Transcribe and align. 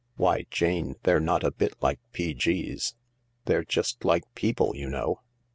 Why, 0.15 0.47
Jane, 0.49 0.95
they're 1.03 1.19
not 1.19 1.43
a 1.43 1.51
bit 1.51 1.75
like 1.79 1.99
P.G.'s. 2.11 2.95
They're 3.45 3.63
just 3.63 4.03
like 4.03 4.23
people 4.33 4.75
you 4.75 4.89
know." 4.89 5.19